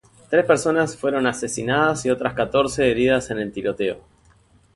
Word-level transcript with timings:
Tres 0.31 0.45
personas 0.47 0.97
fueron 0.97 1.27
asesinadas 1.27 2.07
y 2.07 2.09
otras 2.09 2.33
catorce 2.33 2.89
heridas 2.89 3.29
en 3.29 3.37
el 3.37 3.51
tiroteo. 3.51 4.01